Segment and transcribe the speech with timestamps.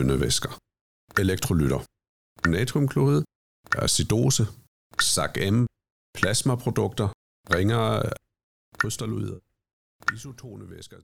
[0.00, 0.58] tynde væsker.
[1.18, 1.80] Elektrolytter.
[2.48, 3.22] Natriumklorid,
[3.76, 4.46] acidose,
[5.00, 5.66] SAC-M,
[6.14, 7.08] plasmaprodukter,
[7.54, 8.12] ringer, øh,
[8.78, 9.38] krystalloider,
[10.14, 10.96] isotone væsker.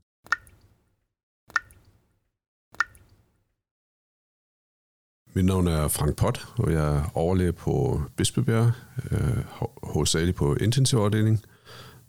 [5.35, 8.71] Mit navn er Frank Pott, og jeg er overlæge på Bispebjerg,
[9.11, 9.43] øh,
[9.83, 11.45] hovedsageligt på intensivafdelingen,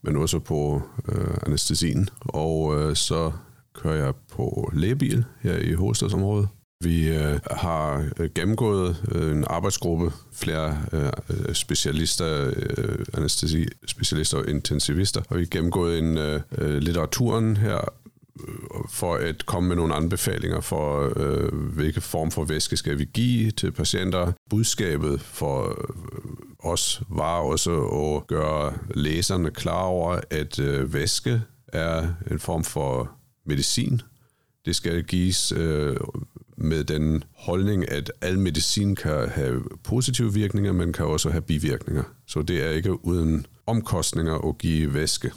[0.02, 2.08] men også på øh, anestesien.
[2.20, 3.32] Og øh, så
[3.74, 6.48] kører jeg på lægebil her i hovedstadsområdet.
[6.84, 15.22] Vi øh, har øh, gennemgået øh, en arbejdsgruppe, flere øh, specialister, øh, anestesi-specialister og intensivister,
[15.28, 17.94] og vi har gennemgået en øh, øh litteraturen her
[18.40, 18.54] øh,
[18.90, 23.50] for at komme med nogle anbefalinger for, øh, hvilke form for væske skal vi give
[23.50, 24.32] til patienter.
[24.50, 25.88] Budskabet for
[26.58, 33.10] os var også at gøre læserne klar over, at øh, væske er en form for
[33.46, 34.02] medicin.
[34.66, 35.96] Det skal gives øh,
[36.60, 42.02] med den holdning, at al medicin kan have positive virkninger, men kan også have bivirkninger.
[42.26, 45.30] Så det er ikke uden omkostninger at give væske.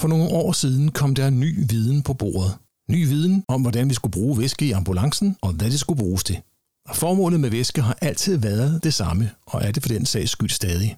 [0.00, 2.52] For nogle år siden kom der ny viden på bordet.
[2.90, 6.24] Ny viden om, hvordan vi skulle bruge væske i ambulancen, og hvad det skulle bruges
[6.24, 6.38] til.
[6.94, 10.50] Formålet med væske har altid været det samme, og er det for den sags skyld
[10.50, 10.96] stadig.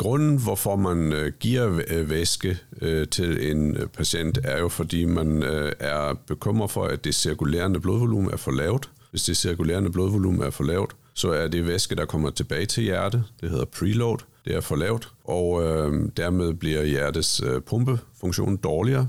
[0.00, 5.04] Grunden, hvorfor man øh, giver øh, væske øh, til en øh, patient, er jo fordi
[5.04, 8.90] man øh, er bekymret for, at det cirkulerende blodvolumen er for lavt.
[9.10, 12.82] Hvis det cirkulerende blodvolumen er for lavt, så er det væske, der kommer tilbage til
[12.82, 13.24] hjertet.
[13.40, 14.18] Det hedder preload.
[14.44, 19.08] Det er for lavt, og øh, dermed bliver hjertets øh, pumpefunktion dårligere.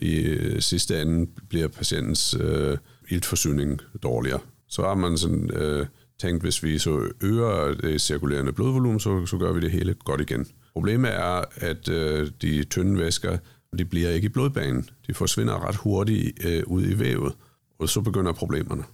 [0.00, 4.40] I øh, sidste ende bliver patientens øh, iltforsyning dårligere.
[4.68, 5.86] Så har man sådan øh,
[6.22, 10.20] tænkt, hvis vi så øger det cirkulerende blodvolumen, så, så gør vi det hele godt
[10.20, 10.46] igen.
[10.72, 13.38] Problemet er, at øh, de tynde væsker,
[13.78, 14.88] de bliver ikke i blodbanen.
[15.06, 17.34] De forsvinder ret hurtigt øh, ud i vævet,
[17.78, 18.84] og så begynder problemerne.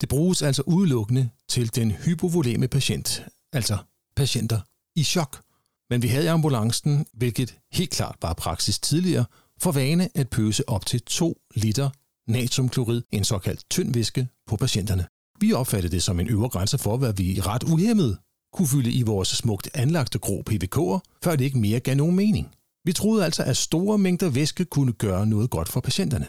[0.00, 3.76] Det bruges altså udelukkende til den hypovoleme patient, altså
[4.16, 4.60] patienter
[4.96, 5.42] i chok.
[5.90, 9.24] Men vi havde i ambulancen, hvilket helt klart var praksis tidligere,
[9.62, 11.90] for vane at pøse op til 2 liter
[12.28, 15.06] natriumklorid, en såkaldt tynd væske, på patienterne.
[15.40, 18.18] Vi opfattede det som en øvre grænse for, hvad vi ret uhemmet
[18.52, 22.54] kunne fylde i vores smukt anlagte grå PVK'er, før det ikke mere gav nogen mening.
[22.84, 26.26] Vi troede altså, at store mængder væske kunne gøre noget godt for patienterne.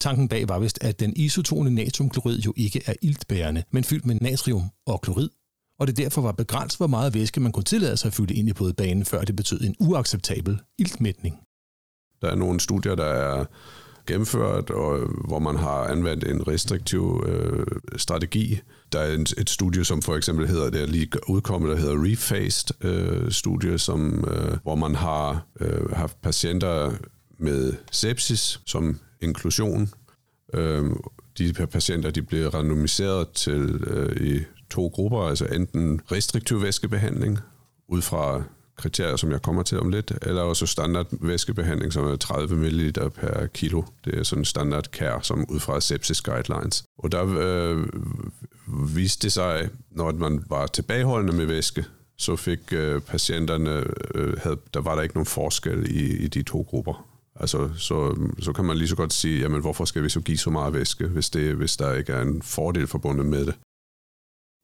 [0.00, 4.14] Tanken bag var vist, at den isotone natriumklorid jo ikke er iltbærende, men fyldt med
[4.14, 5.28] natrium og klorid,
[5.80, 8.48] og det derfor var begrænset, hvor meget væske man kunne tillade sig at fylde ind
[8.48, 11.36] i blodbanen, før det betød en uacceptabel iltmætning.
[12.22, 13.44] Der er nogle studier, der er
[14.08, 18.60] gennemført, og øh, hvor man har anvendt en restriktiv øh, strategi.
[18.92, 22.04] Der er et, et studie, som for eksempel hedder, det er lige udkommet, der hedder
[22.12, 26.92] Refaced øh, studie, som, øh, hvor man har øh, haft patienter
[27.38, 29.90] med sepsis som inklusion.
[30.54, 30.84] Øh,
[31.38, 34.40] de her patienter de blev randomiseret til øh, i
[34.70, 37.38] to grupper, altså enten restriktiv væskebehandling,
[37.88, 38.42] ud fra
[38.78, 42.92] kriterier, som jeg kommer til om lidt, eller også standard væskebehandling, som er 30 ml
[42.92, 43.82] per kilo.
[44.04, 46.84] Det er sådan standard care, som ud fra sepsis guidelines.
[46.98, 47.86] Og der øh,
[48.96, 51.84] viste det sig, når man var tilbageholdende med væske,
[52.18, 53.84] så fik øh, patienterne,
[54.14, 57.08] øh, havde, der var der ikke nogen forskel i, i de to grupper.
[57.40, 60.38] Altså, så, så kan man lige så godt sige, jamen hvorfor skal vi så give
[60.38, 63.54] så meget væske, hvis, det, hvis der ikke er en fordel forbundet med det.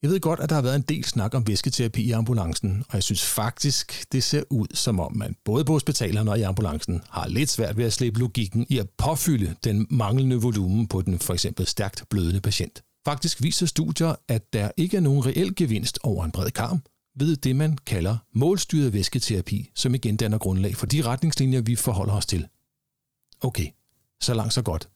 [0.04, 2.94] Jeg ved godt, at der har været en del snak om væsketerapi i ambulancen, og
[2.94, 7.02] jeg synes faktisk, det ser ud som om man både på hospitalerne og i ambulancen
[7.10, 11.18] har lidt svært ved at slippe logikken i at påfylde den manglende volumen på den
[11.18, 12.82] for eksempel stærkt blødende patient.
[13.04, 16.82] Faktisk viser studier, at der ikke er nogen reel gevinst over en bred karm
[17.18, 22.14] ved det, man kalder målstyret væsketerapi, som igen danner grundlag for de retningslinjer, vi forholder
[22.14, 22.46] os til.
[23.40, 23.66] Okay,
[24.20, 24.88] så langt så godt.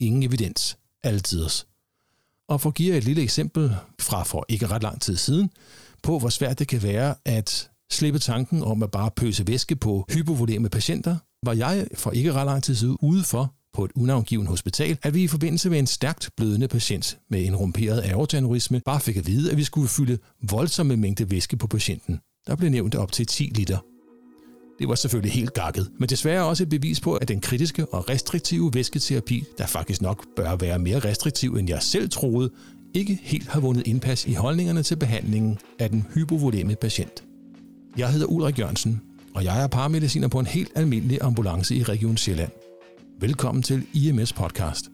[0.00, 0.78] Ingen evidens.
[1.02, 1.69] Altiders.
[2.50, 5.50] Og for at give et lille eksempel fra for ikke ret lang tid siden,
[6.02, 10.04] på hvor svært det kan være at slippe tanken om at bare pøse væske på
[10.14, 14.46] hypovoleme patienter, var jeg for ikke ret lang tid siden ude for på et unavngivet
[14.46, 19.00] hospital, at vi i forbindelse med en stærkt blødende patient med en rumperet aortaneurisme bare
[19.00, 20.18] fik at vide, at vi skulle fylde
[20.50, 22.20] voldsomme mængde væske på patienten.
[22.46, 23.89] Der blev nævnt op til 10 liter.
[24.80, 28.10] Det var selvfølgelig helt gakket, men desværre også et bevis på, at den kritiske og
[28.10, 32.50] restriktive væsketerapi, der faktisk nok bør være mere restriktiv end jeg selv troede,
[32.94, 37.24] ikke helt har vundet indpas i holdningerne til behandlingen af den hypovoleme patient.
[37.96, 39.02] Jeg hedder Ulrik Jørgensen,
[39.34, 42.50] og jeg er paramediciner på en helt almindelig ambulance i Region Sjælland.
[43.20, 44.84] Velkommen til IMS Podcast.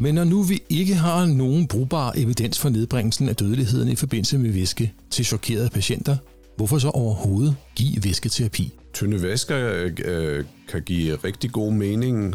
[0.00, 4.38] Men når nu vi ikke har nogen brugbar evidens for nedbringelsen af dødeligheden i forbindelse
[4.38, 6.16] med væske til chokerede patienter,
[6.56, 8.72] hvorfor så overhovedet give væsketerapi?
[8.94, 12.34] Tynde væsker øh, øh kan give rigtig god mening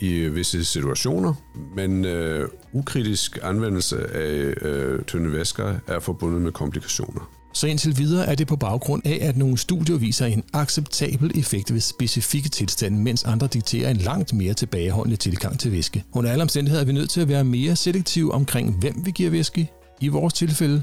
[0.00, 1.34] i visse situationer,
[1.76, 7.43] men øh, ukritisk anvendelse af øh, tynde væsker er forbundet med komplikationer.
[7.54, 11.74] Så indtil videre er det på baggrund af, at nogle studier viser en acceptabel effekt
[11.74, 16.04] ved specifikke tilstande, mens andre dikterer en langt mere tilbageholdende tilgang til væske.
[16.12, 19.30] Under alle omstændigheder er vi nødt til at være mere selektive omkring, hvem vi giver
[19.30, 19.70] væske.
[20.00, 20.82] I vores tilfælde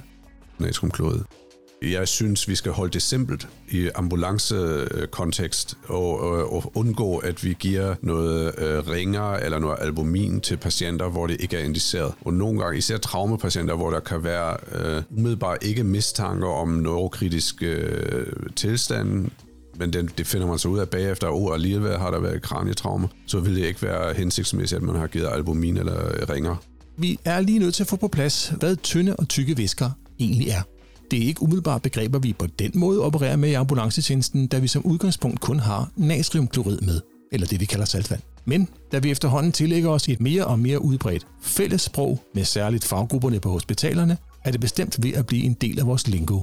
[0.59, 1.40] natriumklorid.
[1.81, 7.56] Jeg synes, vi skal holde det simpelt i ambulancekontekst og, og, og undgå, at vi
[7.60, 12.13] giver noget øh, ringer eller noget albumin til patienter, hvor det ikke er indiceret.
[12.25, 17.63] Og nogle gange, især traumepatienter, hvor der kan være øh, umiddelbart ikke mistanke om neurokritisk
[17.63, 18.25] øh,
[18.56, 19.31] tilstand,
[19.75, 22.42] men den, det finder man så ud af bagefter, og oh, alligevel har der været
[22.42, 26.56] kranietraume, så vil det ikke være hensigtsmæssigt, at man har givet albumin eller ringer.
[26.98, 29.89] Vi er lige nødt til at få på plads, hvad tynde og tykke væsker
[30.19, 30.62] egentlig er.
[31.11, 34.67] Det er ikke umiddelbart begreber, vi på den måde opererer med i ambulancetjenesten, da vi
[34.67, 38.21] som udgangspunkt kun har natriumklorid med, eller det vi kalder saltvand.
[38.45, 42.85] Men da vi efterhånden tillægger os et mere og mere udbredt fælles sprog med særligt
[42.85, 46.39] faggrupperne på hospitalerne, er det bestemt ved at blive en del af vores lingo.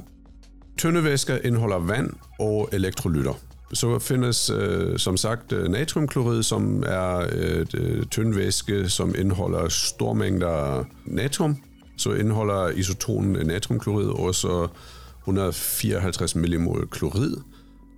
[0.78, 3.32] Tyndevæsker indeholder vand og elektrolytter.
[3.72, 10.14] Så findes øh, som sagt øh, natriumklorid, som er et øh, tyndvæske, som indeholder store
[10.14, 11.56] mængder natrium,
[11.98, 14.68] så indeholder isotonen natriumklorid også
[15.18, 17.36] 154 millimol klorid,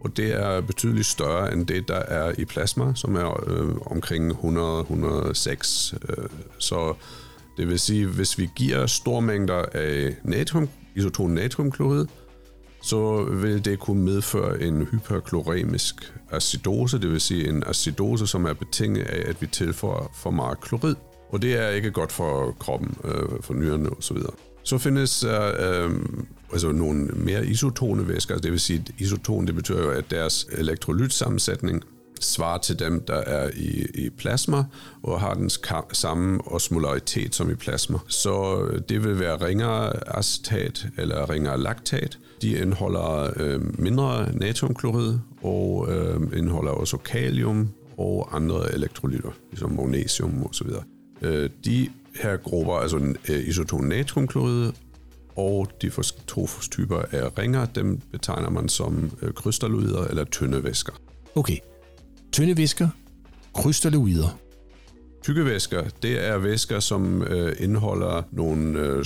[0.01, 4.33] og det er betydeligt større end det, der er i plasma, som er øh, omkring
[4.33, 5.97] 100-106.
[6.09, 6.95] Øh, så
[7.57, 12.07] det vil sige, hvis vi giver store mængder af natrium, isoton natriumklorid,
[12.83, 18.53] så vil det kunne medføre en hyperkloremisk acidose, det vil sige en acidose, som er
[18.53, 20.95] betinget af, at vi tilføjer for meget klorid.
[21.33, 24.17] Og det er ikke godt for kroppen, øh, for nyrerne osv.
[24.17, 24.33] Så,
[24.63, 25.91] så findes der øh,
[26.53, 30.47] altså nogle mere isotone væsker, det vil sige, at isoton det betyder jo, at deres
[30.53, 31.83] elektrolytsammensætning
[32.21, 34.65] svarer til dem, der er i, i plasma,
[35.03, 35.51] og har den
[35.93, 37.99] samme osmolaritet som i plasma.
[38.09, 42.19] Så det vil være ringere acetat eller ringere laktat.
[42.43, 47.69] De indeholder øh, mindre natriumklorid og øh, indeholder også kalium
[47.99, 50.69] og andre elektrolytter, ligesom magnesium osv.
[51.23, 51.89] Øh, de
[52.23, 54.73] her grupper, altså øh, isoton natriumklorid
[55.37, 55.91] og de
[56.27, 60.93] to typer af ringer, dem betegner man som øh, krystalloider eller tynde væsker.
[61.35, 61.57] Okay,
[62.33, 62.89] tynde væsker,
[63.55, 64.39] krystalloider.
[65.23, 69.05] Tykke væsker, det er væsker, som øh, indeholder nogle øh,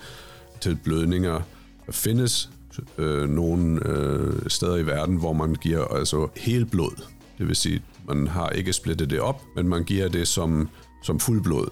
[0.61, 1.41] til blødninger.
[1.85, 2.49] Der findes
[2.97, 7.03] øh, nogle øh, steder i verden, hvor man giver altså helt blod.
[7.37, 10.69] Det vil sige, man har ikke splittet det op, men man giver det som,
[11.03, 11.67] som fuld blod.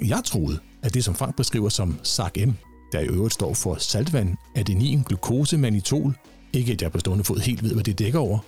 [0.00, 2.52] Jeg troede, at det som Frank beskriver som SAC-M,
[2.92, 6.14] der i øvrigt står for saltvand, adenin, glukose, manitol,
[6.52, 8.38] ikke at jeg på stående fod helt ved, hvad det dækker over,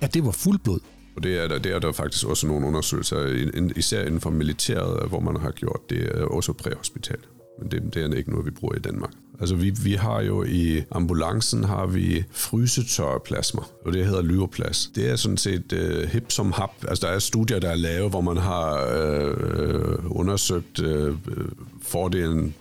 [0.00, 0.80] at det var fuldblod.
[1.16, 5.08] Og det er, der, det er der faktisk også nogle undersøgelser, især inden for militæret,
[5.08, 7.18] hvor man har gjort det, øh, også præhospital.
[7.58, 9.10] Men det, det er ikke noget, vi bruger i Danmark.
[9.40, 14.90] Altså vi, vi har jo i ambulancen har vi frysetørre plasma, og det hedder lyoplas.
[14.94, 16.70] Det er sådan set øh, hip som hap.
[16.88, 21.48] Altså der er studier, der er lavet, hvor man har øh, øh undersøgt øh, øh,
[21.82, 22.54] fordelen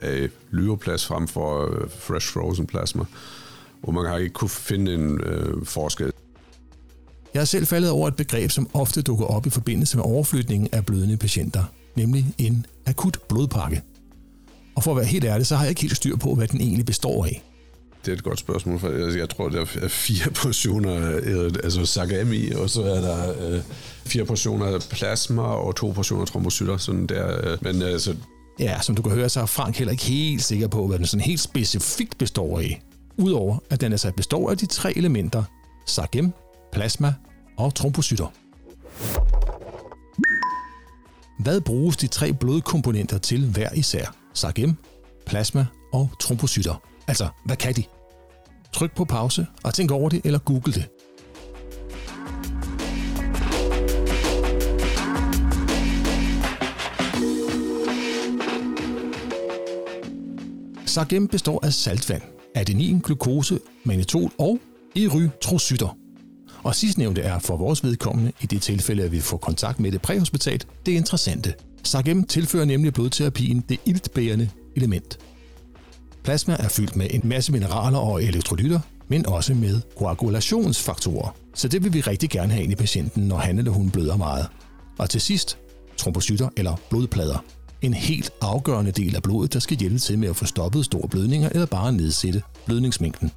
[0.00, 3.04] af lyoplas frem for øh, fresh frozen plasma,
[3.82, 6.12] hvor man har ikke kunne finde en uh, forskel.
[7.34, 10.68] Jeg er selv faldet over et begreb, som ofte dukker op i forbindelse med overflytningen
[10.72, 11.64] af blødende patienter,
[11.96, 13.82] nemlig en akut blodpakke.
[14.74, 16.60] Og for at være helt ærlig, så har jeg ikke helt styr på, hvad den
[16.60, 17.42] egentlig består af.
[18.04, 21.86] Det er et godt spørgsmål, for jeg, jeg tror, der er fire portioner øh, altså
[21.86, 23.62] Sagami, og så er der øh,
[24.04, 26.76] fire portioner plasma og to portioner trombocytter.
[26.76, 28.16] Sådan der, øh, men altså...
[28.58, 31.06] Ja, som du kan høre, så er Frank heller ikke helt sikker på, hvad den
[31.06, 32.82] sådan helt specifikt består af.
[33.18, 35.44] Udover at den altså består af de tre elementer,
[35.86, 36.32] Sagem,
[36.72, 37.14] plasma
[37.58, 38.26] og trombocytter.
[41.38, 44.14] Hvad bruges de tre blodkomponenter til hver især?
[44.34, 44.76] Sargem,
[45.26, 46.82] plasma og trombocytter.
[47.08, 47.84] Altså, hvad kan de?
[48.72, 50.88] Tryk på pause og tænk over det, eller google det.
[60.86, 62.22] Sargem består af saltvand,
[62.54, 64.58] adenin, glukose, mannitol og
[64.96, 65.96] erytrocytter.
[66.62, 70.02] Og sidstnævnte er for vores vedkommende, i det tilfælde, at vi får kontakt med det
[70.02, 71.54] præhospitalt, det interessante.
[71.82, 75.18] Sargem tilfører nemlig blodterapien det iltbærende element.
[76.24, 81.36] Plasma er fyldt med en masse mineraler og elektrolytter, men også med koagulationsfaktorer.
[81.54, 84.16] Så det vil vi rigtig gerne have ind i patienten, når han eller hun bløder
[84.16, 84.46] meget.
[84.98, 85.58] Og til sidst,
[85.96, 87.44] trombocytter eller blodplader.
[87.82, 91.08] En helt afgørende del af blodet, der skal hjælpe til med at få stoppet store
[91.08, 93.32] blødninger eller bare nedsætte blødningsmængden.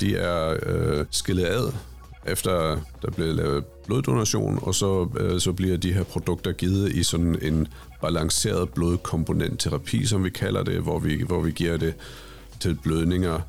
[0.00, 1.72] De er øh, skillet ad,
[2.26, 7.02] efter der bliver lavet bloddonation, og så, øh, så bliver de her produkter givet i
[7.02, 7.68] sådan en
[8.00, 11.94] balanceret blodkomponentterapi, som vi kalder det, hvor vi, hvor vi giver det
[12.60, 13.40] til blødninger.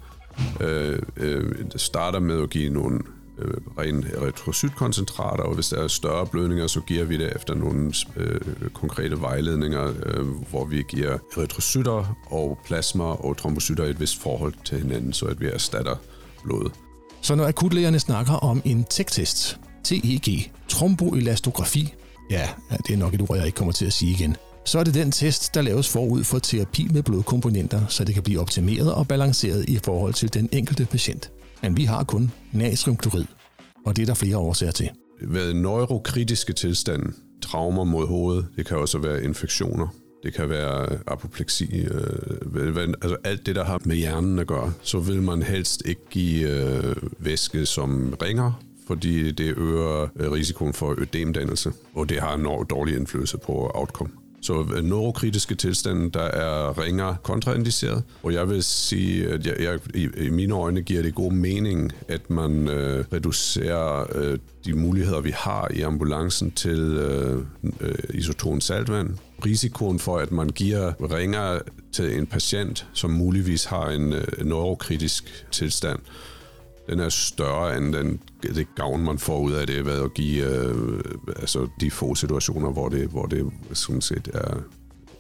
[0.62, 3.00] Øh, øh, det starter med at give nogle
[3.40, 7.94] øh, ren erytrocytkoncentrater, og hvis der er større blødninger, så giver vi det efter nogle
[8.16, 8.42] øh,
[8.74, 14.54] konkrete vejledninger, øh, hvor vi giver retrocytter og plasma og trombocytter i et vist forhold
[14.66, 15.96] til hinanden, så at vi erstatter
[16.44, 16.72] blodet.
[17.22, 21.94] Så når akutlægerne snakker om en TEC-test, TEG, tromboelastografi,
[22.30, 22.50] ja,
[22.88, 24.94] det er nok et ord, jeg ikke kommer til at sige igen, så er det
[24.94, 29.08] den test, der laves forud for terapi med blodkomponenter, så det kan blive optimeret og
[29.08, 31.32] balanceret i forhold til den enkelte patient.
[31.62, 33.26] Men vi har kun natriumklorid,
[33.86, 34.90] og det er der flere årsager til.
[35.22, 37.12] Ved neurokritiske tilstande,
[37.42, 39.88] traumer mod hovedet, det kan også være infektioner,
[40.24, 42.02] det kan være apopleksi, øh,
[42.56, 46.02] øh altså alt det, der har med hjernen at gøre, så vil man helst ikke
[46.10, 52.34] give øh, væske, som ringer, fordi det øger øh, risikoen for ødemdannelse, og det har
[52.34, 54.12] en dårlig indflydelse på outcome.
[54.48, 59.80] Så øh, neurokritiske tilstande, der er ringer kontraindiceret, og jeg vil sige, at jeg, jeg,
[59.94, 65.22] i, i mine øjne giver det god mening, at man øh, reducerer øh, de muligheder,
[65.22, 67.44] vi har i ambulancen til øh,
[67.80, 69.10] øh, isoton saltvand.
[69.46, 71.60] Risikoen for, at man giver ringer
[71.92, 76.00] til en patient, som muligvis har en øh, neurokritisk tilstand,
[76.90, 80.46] den er større end den, det gavn, man får ud af det ved at give
[80.46, 81.02] øh,
[81.36, 84.58] altså de få situationer, hvor det, hvor det sådan set er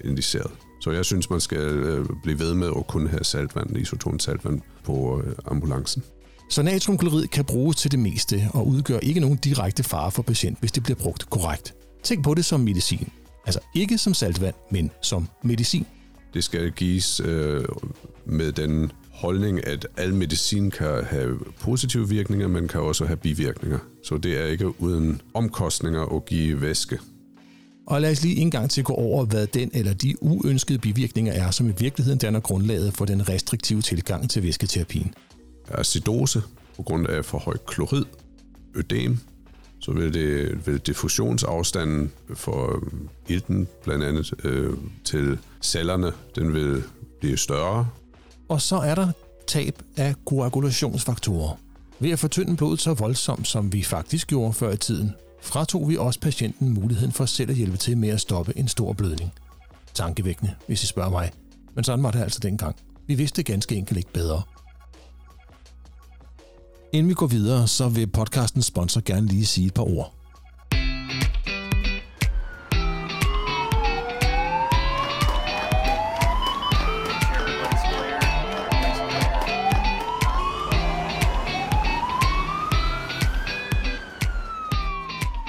[0.03, 0.51] indiceret.
[0.81, 4.61] Så jeg synes, man skal øh, blive ved med at kunne have saltvand, isoton saltvand
[4.83, 6.03] på øh, ambulancen.
[6.49, 10.59] Så natriumklorid kan bruges til det meste og udgør ikke nogen direkte fare for patient,
[10.59, 11.73] hvis det bliver brugt korrekt.
[12.03, 13.09] Tænk på det som medicin.
[13.45, 15.85] Altså ikke som saltvand, men som medicin.
[16.33, 17.65] Det skal gives øh,
[18.25, 23.79] med den holdning, at al medicin kan have positive virkninger, men kan også have bivirkninger.
[24.03, 26.99] Så det er ikke uden omkostninger at give væske.
[27.87, 31.33] Og lad os lige en gang til gå over, hvad den eller de uønskede bivirkninger
[31.33, 35.13] er, som i virkeligheden danner grundlaget for den restriktive tilgang til væsketerapien.
[35.67, 36.41] Acidose
[36.75, 38.05] på grund af for høj klorid,
[38.75, 39.17] ødem,
[39.79, 42.83] så vil, det, vil diffusionsafstanden for
[43.27, 46.83] ilten blandt andet øh, til cellerne, den vil
[47.19, 47.87] blive større,
[48.49, 49.11] og så er der
[49.47, 51.59] tab af koagulationsfaktorer.
[51.99, 55.11] Ved at fortynde blodet så voldsomt, som vi faktisk gjorde før i tiden,
[55.41, 58.93] fratog vi også patienten muligheden for selv at hjælpe til med at stoppe en stor
[58.93, 59.31] blødning.
[59.93, 61.31] Tankevækkende, hvis I spørger mig.
[61.75, 62.75] Men sådan var det altså dengang.
[63.07, 64.41] Vi vidste ganske enkelt ikke bedre.
[66.93, 70.16] Inden vi går videre, så vil podcastens sponsor gerne lige sige et par ord.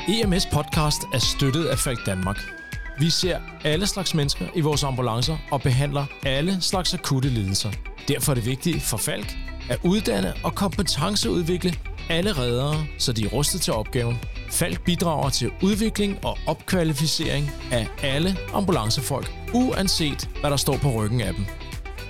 [0.09, 2.37] EMS podcast er støttet af Falk Danmark.
[2.99, 7.71] Vi ser alle slags mennesker i vores ambulancer og behandler alle slags akutte lidelser.
[8.09, 9.37] Derfor er det vigtigt for Falk
[9.71, 11.75] at uddanne og kompetenceudvikle
[12.11, 14.19] alle reddere, så de er rustet til opgaven.
[14.51, 21.21] Falk bidrager til udvikling og opkvalificering af alle ambulancefolk, uanset hvad der står på ryggen
[21.21, 21.45] af dem.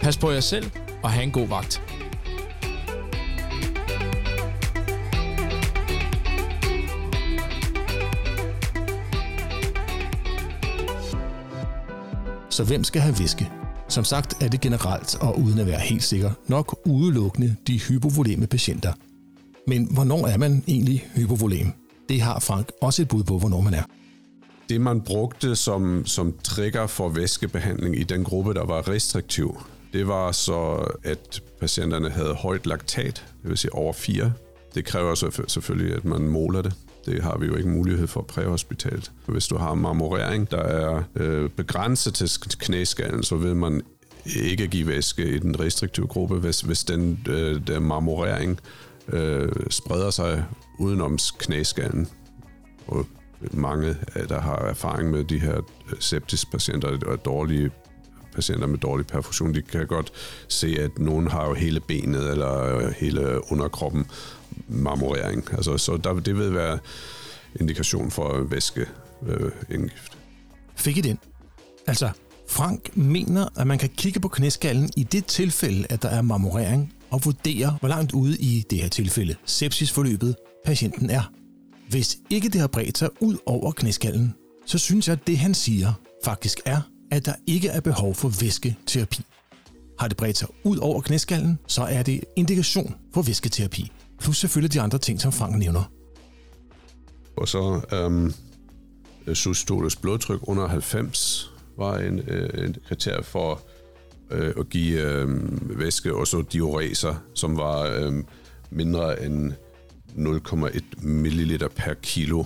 [0.01, 0.71] Pas på jer selv
[1.03, 1.83] og have en god vagt.
[12.59, 13.51] Så hvem skal have væske?
[13.89, 18.47] Som sagt er det generelt, og uden at være helt sikker, nok udelukkende de hypovoleme
[18.47, 18.93] patienter.
[19.67, 21.73] Men hvornår er man egentlig hypovolem?
[22.09, 23.83] Det har Frank også et bud på, hvornår man er.
[24.69, 29.59] Det, man brugte som, som trigger for væskebehandling i den gruppe, der var restriktiv,
[29.93, 34.33] det var så, at patienterne havde højt laktat, det vil sige over 4.
[34.75, 36.75] Det kræver så selvfølgelig, at man måler det.
[37.09, 39.13] Det har vi jo ikke mulighed for præhospitalt.
[39.27, 43.83] Hvis du har marmorering, der er øh, begrænset til knæskallen, så vil man
[44.37, 48.61] ikke give væske i den restriktive gruppe, hvis, hvis den øh, der marmorering
[49.09, 50.45] øh, spreder sig
[50.79, 52.09] udenom knæskallen.
[52.87, 53.07] Og
[53.53, 55.61] mange, øh, der har erfaring med de her
[56.01, 57.71] septiske septispatienter og dårlige
[58.35, 60.13] patienter med dårlig perfusion, de kan godt
[60.49, 64.07] se, at nogen har jo hele benet eller øh, hele underkroppen
[64.69, 65.49] marmorering.
[65.53, 66.79] Altså, så der, det vil være
[67.61, 68.95] indikation for væskeindgift.
[69.27, 70.19] Øh, indgift.
[70.77, 71.19] Fik I den?
[71.87, 72.11] Altså,
[72.49, 76.93] Frank mener, at man kan kigge på knæskallen i det tilfælde, at der er marmorering,
[77.11, 81.33] og vurdere, hvor langt ude i det her tilfælde sepsisforløbet patienten er.
[81.89, 84.35] Hvis ikke det har bredt sig ud over knæskallen,
[84.67, 85.93] så synes jeg, at det han siger
[86.25, 89.23] faktisk er, at der ikke er behov for væsketerapi.
[89.99, 93.93] Har det bredt sig ud over knæskallen, så er det indikation for væsketerapi.
[94.21, 95.91] Plus selvfølgelig de andre ting, som Frank nævner.
[97.37, 98.35] Og så øhm,
[99.27, 103.61] øh, systolisk blodtryk under 90 var en, øh, en kriterie for
[104.31, 105.29] øh, at give øh,
[105.79, 108.13] væske, og så diureser, som var øh,
[108.71, 109.53] mindre end
[110.17, 112.45] 0,1 ml per kilo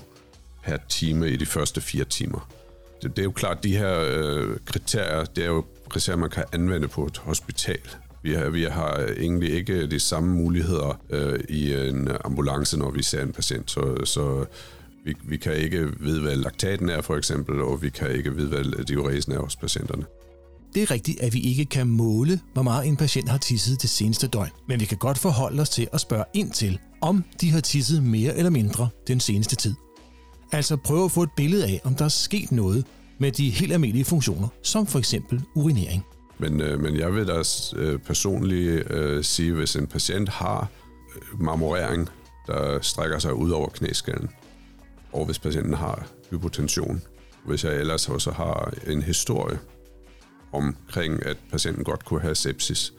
[0.65, 2.51] per time i de første fire timer.
[3.03, 6.45] Det, det er jo klart, de her øh, kriterier, det er jo kriterier, man kan
[6.53, 7.81] anvende på et hospital.
[8.23, 13.03] Vi har, vi har egentlig ikke de samme muligheder øh, i en ambulance, når vi
[13.03, 14.45] ser en patient, så, så
[15.05, 18.49] vi, vi kan ikke vide, hvad laktaten er for eksempel, og vi kan ikke vide,
[18.49, 20.05] hvad diuresen er hos patienterne.
[20.75, 23.91] Det er rigtigt, at vi ikke kan måle, hvor meget en patient har tisset det
[23.91, 27.51] seneste døgn, men vi kan godt forholde os til at spørge ind til, om de
[27.51, 29.75] har tisset mere eller mindre den seneste tid.
[30.53, 32.85] Altså prøve at få et billede af, om der er sket noget
[33.19, 36.03] med de helt almindelige funktioner, som for eksempel urinering.
[36.43, 37.43] Men, øh, men jeg vil da
[37.77, 40.69] øh, personligt øh, sige, hvis en patient har
[41.17, 42.09] øh, marmorering,
[42.47, 44.31] der strækker sig ud over knæskallen,
[45.13, 47.03] og hvis patienten har hypotension,
[47.45, 49.59] hvis jeg ellers også har en historie
[50.53, 52.93] omkring, at patienten godt kunne have sepsis,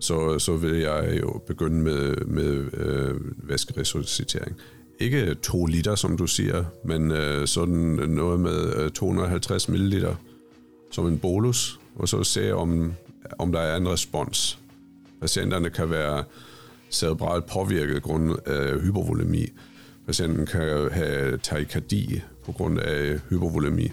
[0.00, 3.14] så, så vil jeg jo begynde med, med øh,
[3.48, 4.56] væskeresuscitering.
[5.00, 7.76] Ikke 2 liter, som du siger, men øh, sådan
[8.08, 10.06] noget med øh, 250 ml
[10.90, 12.92] som en bolus, og så se, om,
[13.38, 14.58] om der er en respons.
[15.20, 16.24] Patienterne kan være
[16.90, 19.46] cerebralt påvirket grund af hypervolemi.
[20.06, 23.90] Patienten kan have takykardi på grund af hypovolemi.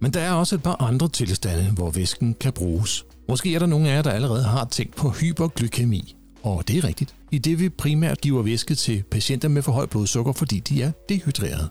[0.00, 3.04] Men der er også et par andre tilstande, hvor væsken kan bruges.
[3.28, 6.16] Måske er der nogle af jer, der allerede har tænkt på hyperglykemi.
[6.42, 9.90] Og det er rigtigt, i det vi primært giver væske til patienter med for højt
[9.90, 11.68] blodsukker, fordi de er dehydrerede.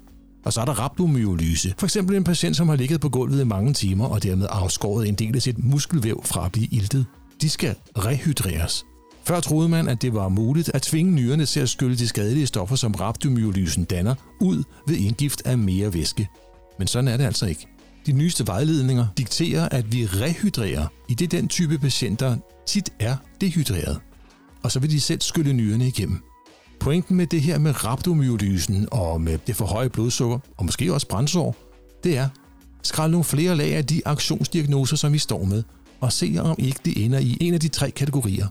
[0.48, 1.74] Og så er der rhabdomyolyse.
[1.78, 5.08] For eksempel en patient, som har ligget på gulvet i mange timer og dermed afskåret
[5.08, 7.06] en del af sit muskelvæv fra at blive iltet.
[7.42, 8.86] De skal rehydreres.
[9.24, 12.48] Før troede man, at det var muligt at tvinge nyrerne til at skylle de skadelige
[12.48, 16.28] stoffer, som rhabdomyolysen danner, ud ved indgift af mere væske.
[16.80, 17.68] Men sådan er det altså ikke.
[18.06, 24.00] De nyeste vejledninger dikterer, at vi rehydrerer, i det den type patienter tit er dehydreret.
[24.64, 26.24] Og så vil de selv skylle nyrerne igennem.
[26.80, 31.08] Pointen med det her med rhabdomyolysen og med det for høje blodsukker, og måske også
[31.08, 31.56] brændsår,
[32.04, 32.30] det er,
[32.84, 35.64] skrald nogle flere lag af de aktionsdiagnoser, som vi står med,
[36.00, 38.48] og se om ikke det ender i en af de tre kategorier.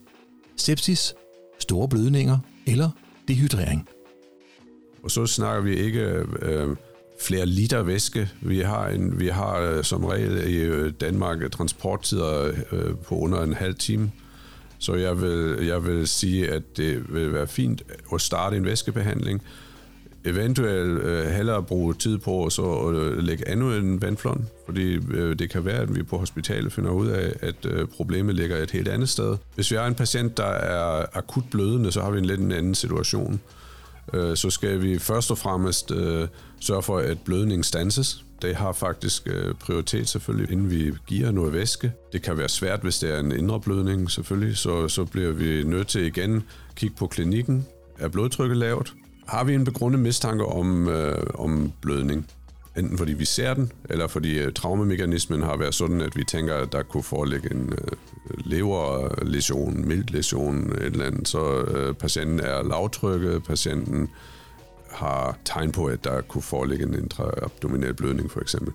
[0.56, 1.14] Sepsis,
[1.58, 2.90] store blødninger eller
[3.28, 3.88] dehydrering.
[5.02, 6.00] Og så snakker vi ikke
[6.42, 6.76] øh,
[7.20, 8.28] flere liter væske.
[8.40, 13.42] Vi har, en, vi har øh, som regel i øh, Danmark transporttider øh, på under
[13.42, 14.12] en halv time.
[14.78, 17.82] Så jeg vil, jeg vil sige, at det vil være fint
[18.14, 19.42] at starte en væskebehandling.
[20.24, 25.38] Eventuelt øh, hellere bruge tid på så at øh, lægge endnu en vandflon, fordi øh,
[25.38, 28.70] det kan være, at vi på hospitalet finder ud af, at øh, problemet ligger et
[28.70, 29.36] helt andet sted.
[29.54, 32.52] Hvis vi har en patient, der er akut blødende, så har vi en lidt en
[32.52, 33.40] anden situation.
[34.12, 36.28] Øh, så skal vi først og fremmest øh,
[36.60, 38.25] sørge for, at blødningen stanses.
[38.42, 41.92] Det har faktisk øh, prioritet selvfølgelig, inden vi giver noget væske.
[42.12, 45.62] Det kan være svært, hvis det er en indre blødning selvfølgelig, så, så bliver vi
[45.64, 46.42] nødt til igen
[46.77, 47.66] kigge på klinikken.
[47.99, 48.94] Er blodtrykket lavt?
[49.27, 52.27] Har vi en begrundet mistanke om, øh, om blødning?
[52.77, 56.55] Enten fordi vi ser den, eller fordi øh, traumemekanismen har været sådan, at vi tænker,
[56.55, 57.88] at der kunne foreligge en øh,
[58.44, 64.09] leverlesion, mild lesion, et eller andet, så øh, patienten er lavtrykket, patienten
[64.96, 68.72] har tegn på, at der kunne foreligge en intraabdominal blødning for eksempel,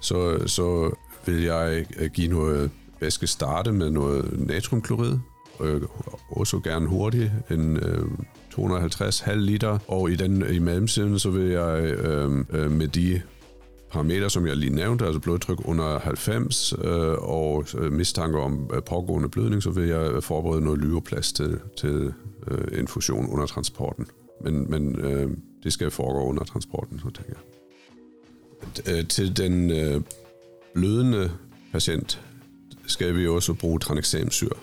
[0.00, 5.18] så, så vil jeg øh, give noget væske starte med noget natriumklorid,
[5.58, 8.06] og også gerne hurtigt, en øh,
[8.50, 13.22] 250 halv liter, og i den i mellemtiden, så vil jeg øh, øh, med de
[13.92, 18.82] parametre, som jeg lige nævnte, altså blodtryk under 90 øh, og øh, mistanke om øh,
[18.82, 22.12] pågående blødning, så vil jeg forberede noget lyoplast til, til
[22.50, 24.06] øh, infusion under transporten.
[24.44, 25.30] Men, men øh,
[25.62, 27.52] det skal foregå under transporten, så tænker jeg.
[28.86, 30.00] Øh, til den øh,
[30.74, 31.30] blødende
[31.72, 32.20] patient
[32.86, 34.56] skal vi også bruge tranexamsyre.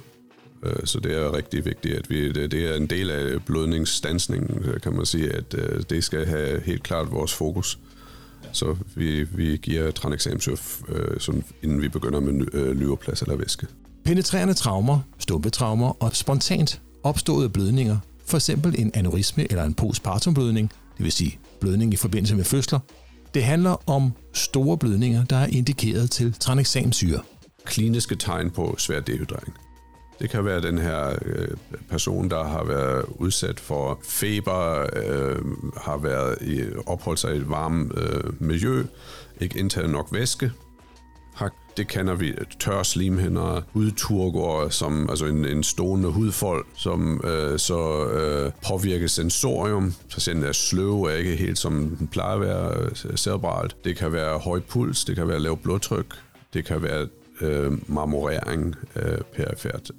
[0.64, 4.64] Øh, så det er rigtig vigtigt, at vi, det, det er en del af blødningsstansningen,
[4.66, 5.52] øh, kan man sige, at
[5.90, 7.80] det skal have helt klart vores fokus.
[8.52, 10.58] Så vi, vi giver tranexamsyre,
[11.20, 13.68] sådan, inden vi begynder med lyreplads eller væske.
[14.06, 18.50] Penetrerende traumer, stumpetraumer og spontant opståede blødninger, f.eks.
[18.50, 22.80] en aneurisme eller en postpartumblødning, det vil sige blødning i forbindelse med fødsler,
[23.34, 27.22] det handler om store blødninger, der er indikeret til tranexamsyre.
[27.66, 29.54] Kliniske tegn på svær dehydrering.
[30.20, 31.48] Det kan være den her øh,
[31.90, 35.42] person, der har været udsat for feber, øh,
[35.78, 38.84] har været i, opholdt sig i et varmt øh, miljø,
[39.42, 40.52] ikke indtaget nok væske.
[41.80, 48.06] Det kender vi tør slimhinder, hudturgor, som altså en, en stående hudfold, som øh, så
[48.06, 49.94] øh, påvirker sensorium.
[50.14, 53.76] Patienten er sløv og ikke helt som den plejer at være øh, cerebralt.
[53.84, 56.06] Det kan være høj puls, det kan være lav blodtryk,
[56.54, 57.08] det kan være
[57.42, 59.92] øh, marmorering øh, perifært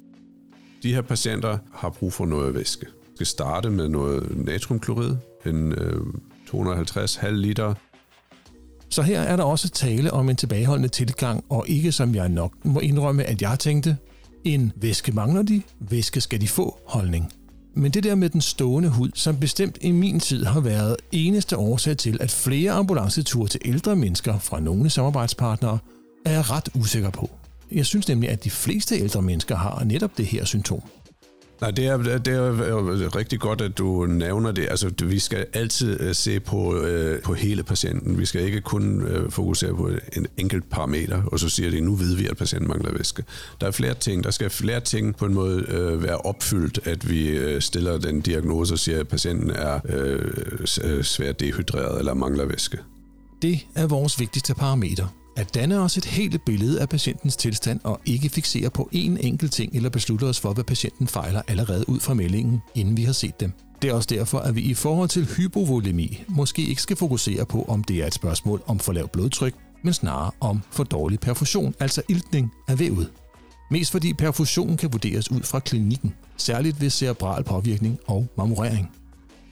[0.83, 2.85] de her patienter har brug for noget væske.
[2.85, 5.15] Vi skal starte med noget natriumklorid,
[5.45, 6.01] en øh,
[6.47, 7.73] 250 halv liter.
[8.91, 12.53] Så her er der også tale om en tilbageholdende tilgang, og ikke som jeg nok
[12.63, 13.97] må indrømme, at jeg tænkte,
[14.43, 17.33] en væske mangler de, væske skal de få holdning.
[17.73, 21.57] Men det der med den stående hud, som bestemt i min tid har været eneste
[21.57, 25.77] årsag til, at flere ambulanceture til ældre mennesker fra nogle samarbejdspartnere,
[26.25, 27.29] er jeg ret usikker på.
[27.71, 30.81] Jeg synes nemlig, at de fleste ældre mennesker har netop det her symptom.
[31.61, 34.67] Nej, det er, det er rigtig godt, at du nævner det.
[34.69, 38.19] Altså, vi skal altid øh, se på, øh, på hele patienten.
[38.19, 41.95] Vi skal ikke kun øh, fokusere på en enkelt parameter, og så siger de, nu
[41.95, 43.23] ved vi, at patienten mangler væske.
[43.61, 44.23] Der er flere ting.
[44.23, 48.21] Der skal flere ting på en måde øh, være opfyldt, at vi øh, stiller den
[48.21, 50.31] diagnose og siger, at patienten er øh,
[50.83, 52.77] øh, svært dehydreret eller mangler væske.
[53.41, 55.20] Det er vores vigtigste parameter.
[55.37, 59.51] At danne os et helt billede af patientens tilstand og ikke fixere på én enkelt
[59.51, 63.13] ting eller beslutte os for, hvad patienten fejler allerede ud fra meldingen, inden vi har
[63.13, 63.51] set dem.
[63.81, 67.65] Det er også derfor, at vi i forhold til hypovolemi måske ikke skal fokusere på,
[67.67, 71.73] om det er et spørgsmål om for lavt blodtryk, men snarere om for dårlig perfusion,
[71.79, 73.11] altså iltning af vævet.
[73.71, 78.89] Mest fordi perfusion kan vurderes ud fra klinikken, særligt ved cerebral påvirkning og marmorering.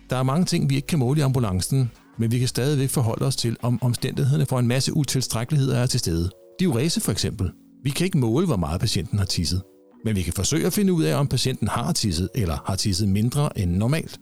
[0.09, 3.25] Der er mange ting, vi ikke kan måle i ambulancen, men vi kan stadigvæk forholde
[3.25, 6.29] os til, om omstændighederne for en masse utilstrækkeligheder er til stede.
[6.59, 7.51] Diurese for eksempel.
[7.83, 9.61] Vi kan ikke måle, hvor meget patienten har tisset.
[10.05, 13.09] Men vi kan forsøge at finde ud af, om patienten har tisset eller har tisset
[13.09, 14.19] mindre end normalt.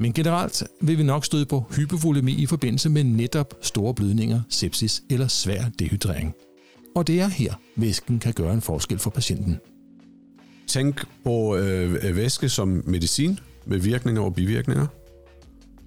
[0.00, 5.02] Men generelt vil vi nok støde på hypovolemi i forbindelse med netop store blødninger, sepsis
[5.10, 6.34] eller svær dehydrering.
[6.94, 9.60] Og det er her, væsken kan gøre en forskel for patienten.
[10.66, 14.86] Tænk på øh, væske som medicin med virkninger og bivirkninger.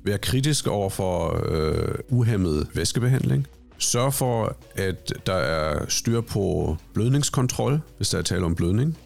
[0.04, 3.48] Vær kritisk over for øh, uhemmet væskebehandling.
[3.78, 8.98] Sørg for, at der er styr på blødningskontrol, hvis der er tale om blødning.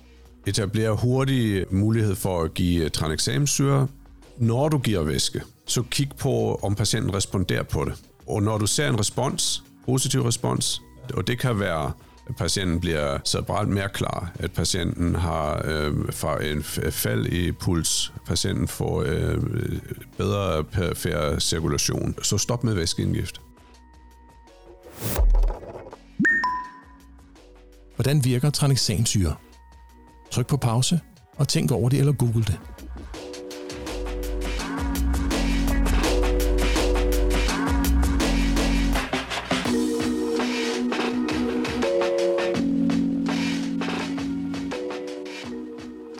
[0.47, 3.87] Etabler hurtig mulighed for at give tranexamsyre.
[4.37, 7.93] Når du giver væske, så kig på, om patienten responderer på det.
[8.27, 10.81] Og når du ser en respons, positiv respons,
[11.13, 11.91] og det kan være
[12.37, 18.67] patienten bliver cerebralt mere klar, at patienten har øh, fra en fald i puls, patienten
[18.67, 19.37] får øh,
[20.17, 22.15] bedre perifer cirkulation.
[22.21, 23.41] Så stop med væskeindgift.
[27.95, 29.35] Hvordan virker tranexamsyre?
[30.31, 30.99] Tryk på pause
[31.35, 32.59] og tænk over det eller google det.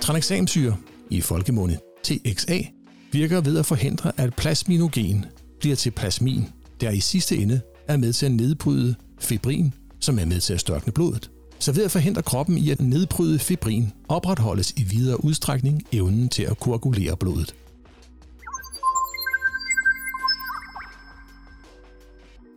[0.04, 0.78] Tranexamsyre,
[1.10, 2.60] i folkemunde TXA,
[3.12, 5.26] virker ved at forhindre, at plasminogen
[5.60, 6.46] bliver til plasmin,
[6.82, 10.60] der i sidste ende er med til at nedbryde fibrin, som er med til at
[10.60, 11.32] størkne blodet.
[11.60, 16.44] Så ved at forhindre kroppen i at nedbryde fibrin, opretholdes i videre udstrækning evnen til
[16.44, 17.56] at koagulere blodet.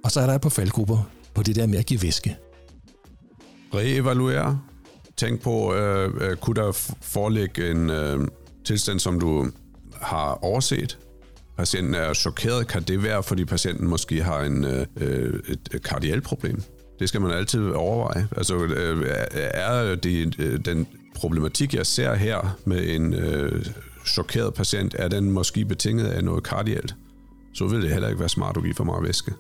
[0.05, 2.37] Og så er der et par faldgrupper på det der med at give væske.
[3.75, 4.61] Reevaluere.
[5.17, 8.29] Tænk på, øh, øh, kunne der foreligge en øh,
[8.65, 9.47] tilstand, som du
[10.03, 10.99] har overset?
[11.57, 12.69] Patienten er chokeret.
[12.69, 16.63] Kan det være, fordi patienten måske har en, øh, øh et kardialt problem?
[16.99, 18.29] Det skal man altid overveje.
[18.37, 23.67] Altså, øh, er det øh, den problematik, jeg ser her med en øh,
[24.07, 26.95] chokeret patient, er den måske betinget af noget kardielt?
[27.55, 29.33] Så vil det heller ikke være smart at give for meget væske.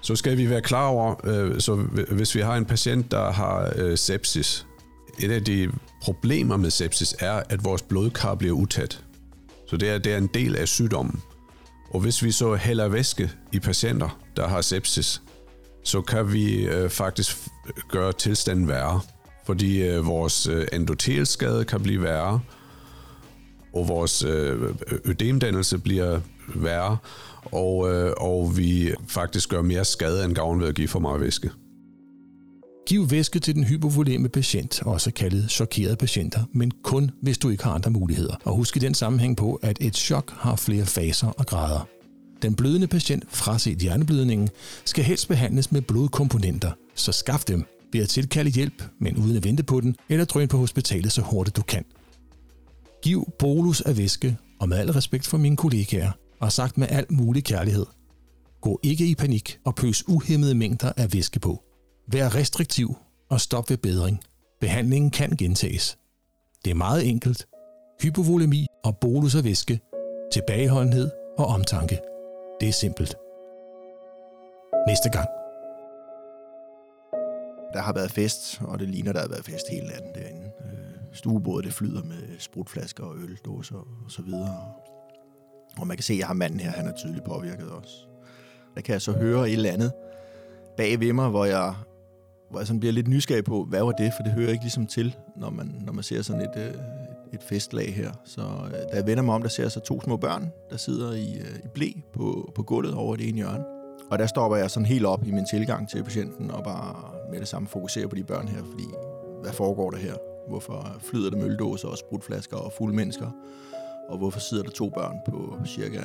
[0.00, 1.74] Så skal vi være klar over, øh, så
[2.10, 4.66] hvis vi har en patient, der har øh, sepsis,
[5.18, 9.04] et af de problemer med sepsis er, at vores blodkar bliver utæt.
[9.66, 11.22] Så det er, det er en del af sygdommen.
[11.90, 15.22] Og hvis vi så hælder væske i patienter, der har sepsis,
[15.84, 17.36] så kan vi øh, faktisk
[17.88, 19.00] gøre tilstanden værre.
[19.46, 22.40] Fordi øh, vores øh, endotelskade kan blive værre,
[23.74, 26.20] og vores øh, ødemdannelse bliver
[26.54, 26.96] værre,
[27.44, 31.20] og, øh, og vi faktisk gør mere skade end gavn ved at give for meget
[31.20, 31.50] væske.
[32.90, 37.64] Giv væske til den hypovoleme patient, også kaldet chokerede patienter, men kun hvis du ikke
[37.64, 38.36] har andre muligheder.
[38.44, 41.88] Og husk i den sammenhæng på, at et chok har flere faser og grader.
[42.42, 44.48] Den blødende patient, fraset hjerneblødningen,
[44.84, 49.44] skal helst behandles med blodkomponenter, så skaff dem ved at tilkalde hjælp, men uden at
[49.44, 51.84] vente på den, eller drøn på hospitalet så hurtigt du kan.
[53.02, 57.06] Giv bolus af væske, og med al respekt for mine kollegaer, og sagt med al
[57.10, 57.86] mulig kærlighed.
[58.60, 61.62] Gå ikke i panik og pøs uhemmede mængder af væske på.
[62.12, 62.96] Vær restriktiv
[63.28, 64.20] og stop ved bedring.
[64.60, 65.98] Behandlingen kan gentages.
[66.64, 67.46] Det er meget enkelt.
[68.02, 69.80] Hypovolemi og bolus af væske,
[70.32, 72.00] tilbageholdenhed og omtanke.
[72.60, 73.14] Det er simpelt.
[74.86, 75.28] Næste gang.
[77.72, 80.50] Der har været fest, og det ligner, der har været fest hele natten derinde.
[80.64, 84.72] Øh, stuebordet det flyder med sprutflasker og øldåser og så videre.
[85.78, 88.06] Og man kan se, at jeg har manden her, han er tydeligt påvirket også.
[88.74, 89.92] Der kan jeg så høre et eller andet
[90.76, 91.74] bag ved mig, hvor jeg,
[92.50, 94.12] hvor jeg sådan bliver lidt nysgerrig på, hvad var det?
[94.16, 96.74] For det hører ikke ligesom til, når man, når man ser sådan et, øh,
[97.32, 98.10] et festlag her.
[98.24, 100.76] Så øh, da jeg vender mig om, der ser jeg så to små børn, der
[100.76, 103.64] sidder i, øh, i blæ på, på gulvet over det ene hjørne.
[104.10, 106.94] Og der stopper jeg sådan helt op i min tilgang til patienten og bare
[107.30, 108.84] med det samme fokuserer på de børn her, fordi
[109.42, 110.14] hvad foregår der her?
[110.48, 113.30] Hvorfor flyder der møldåser og sprutflasker og fulde mennesker?
[114.08, 116.00] Og hvorfor sidder der to børn på cirka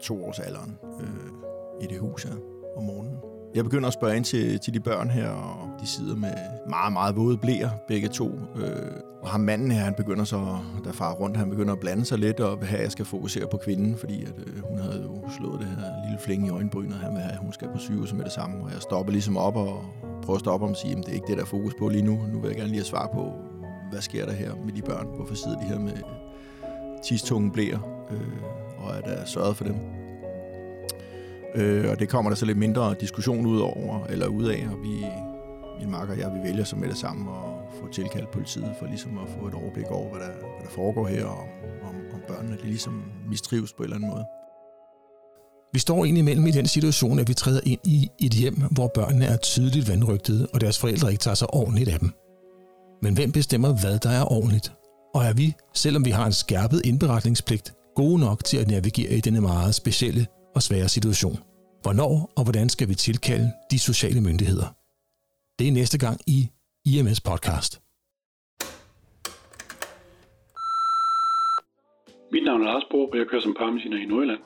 [0.00, 2.34] to års alderen øh, i det hus her
[2.76, 3.29] om morgenen?
[3.54, 6.32] Jeg begynder at spørge ind til, til de børn her, og de sidder med
[6.68, 8.30] meget, meget våde blæer, begge to.
[8.56, 12.04] Øh, og ham manden her, han begynder så, der far rundt, han begynder at blande
[12.04, 14.78] sig lidt, og vil have, at jeg skal fokusere på kvinden, fordi at, øh, hun
[14.78, 17.68] havde jo slået det her lille flænge i øjenbrynet, han vil have, at hun skal
[17.72, 18.64] på sygehuset med det samme.
[18.64, 19.84] Og jeg stopper ligesom op og
[20.22, 21.88] prøver at stoppe ham og sige, at det er ikke det, der er fokus på
[21.88, 22.18] lige nu.
[22.32, 23.32] Nu vil jeg gerne lige have svar på,
[23.90, 25.06] hvad sker der her med de børn?
[25.16, 25.96] Hvorfor sidder de her med
[27.04, 28.06] tistunge blæer?
[28.10, 28.42] Øh,
[28.78, 29.99] og er der sørget for dem?
[31.54, 34.82] Øh, og det kommer der så lidt mindre diskussion ud over, eller ud af, og
[34.82, 35.06] vi,
[35.80, 38.86] min makker og jeg, vi vælger så med det samme at få tilkaldt politiet for
[38.86, 41.48] ligesom at få et overblik over, hvad der, hvad der foregår her, og
[41.82, 44.24] om, om børnene de ligesom mistrives på en eller anden måde.
[45.72, 48.90] Vi står egentlig imellem i den situation, at vi træder ind i et hjem, hvor
[48.94, 52.10] børnene er tydeligt vandrygtede, og deres forældre ikke tager sig ordentligt af dem.
[53.02, 54.72] Men hvem bestemmer, hvad der er ordentligt?
[55.14, 59.20] Og er vi, selvom vi har en skærpet indberetningspligt, gode nok til at navigere i
[59.20, 61.38] denne meget specielle og svære situation.
[61.82, 64.68] Hvornår og hvordan skal vi tilkalde de sociale myndigheder?
[65.58, 66.38] Det er næste gang i
[66.86, 67.72] IMS Podcast.
[72.32, 74.42] Mit navn er Lars Bro, og jeg kører som parmesiner i Nordjylland.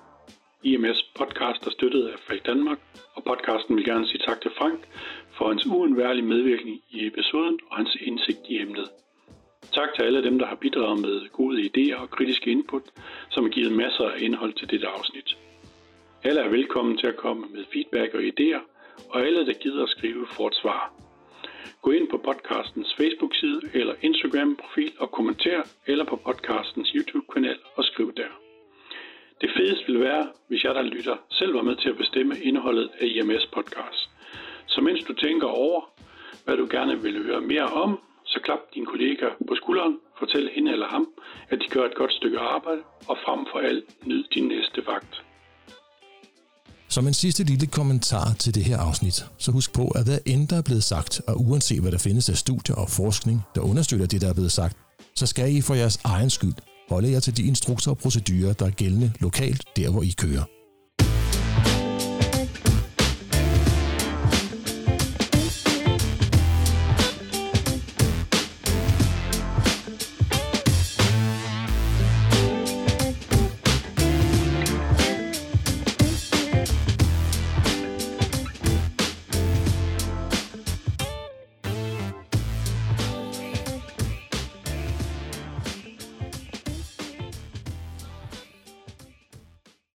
[0.63, 2.79] IMS podcast er støttet af Falk Danmark,
[3.17, 4.81] og podcasten vil gerne sige tak til Frank
[5.37, 8.89] for hans uundværlige medvirkning i episoden og hans indsigt i emnet.
[9.73, 12.83] Tak til alle dem, der har bidraget med gode idéer og kritiske input,
[13.31, 15.37] som har givet masser af indhold til dette afsnit.
[16.27, 18.63] Alle er velkommen til at komme med feedback og idéer,
[19.11, 20.93] og alle, der gider at skrive, får et svar.
[21.83, 28.13] Gå ind på podcastens Facebook-side eller Instagram-profil og kommenter, eller på podcastens YouTube-kanal og skriv
[28.17, 28.33] der.
[29.41, 32.91] Det fedeste vil være, hvis jeg der lytter selv var med til at bestemme indholdet
[33.01, 34.11] af IMS podcast.
[34.67, 35.81] Så mens du tænker over,
[36.45, 40.73] hvad du gerne vil høre mere om, så klap din kollega på skulderen, fortæl hende
[40.73, 41.09] eller ham,
[41.49, 45.25] at de gør et godt stykke arbejde, og frem for alt nyd din næste vagt.
[46.95, 50.49] Som en sidste lille kommentar til det her afsnit, så husk på, at hvad end
[50.49, 54.07] der er blevet sagt, og uanset hvad der findes af studier og forskning, der understøtter
[54.07, 54.77] det, der er blevet sagt,
[55.17, 56.55] så skal I for jeres egen skyld
[56.89, 60.54] holde jer til de instrukser og procedurer, der er gældende lokalt, der hvor I kører.